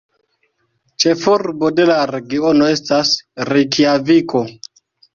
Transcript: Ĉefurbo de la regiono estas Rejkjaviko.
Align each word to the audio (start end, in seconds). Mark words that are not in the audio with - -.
Ĉefurbo 1.03 1.71
de 1.81 1.87
la 1.91 1.99
regiono 2.15 2.73
estas 2.79 3.15
Rejkjaviko. 3.55 4.47